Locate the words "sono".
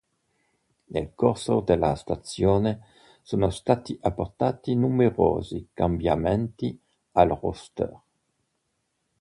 3.21-3.51